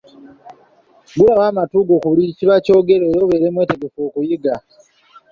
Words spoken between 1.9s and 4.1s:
ku buli kiba kyogerwa era obeere mwetegefu